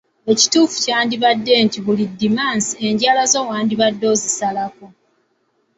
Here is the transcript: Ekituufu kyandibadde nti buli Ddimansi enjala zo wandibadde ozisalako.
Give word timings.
Ekituufu 0.31 0.75
kyandibadde 0.83 1.53
nti 1.65 1.77
buli 1.85 2.05
Ddimansi 2.11 2.73
enjala 2.89 3.21
zo 3.31 3.39
wandibadde 3.49 4.05
ozisalako. 4.13 4.85